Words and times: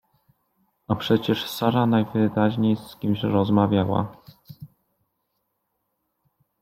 A 0.87 0.95
przecież 0.95 1.49
Sara 1.49 1.85
najwyraźniej 1.85 2.75
z 2.75 2.95
kimś 2.95 3.23
rozmawiała! 3.23 4.17